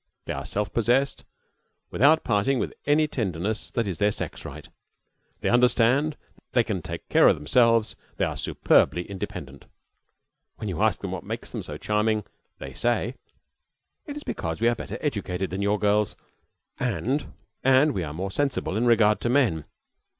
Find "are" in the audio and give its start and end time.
0.33-0.47, 8.25-8.35, 14.69-14.75, 18.03-18.11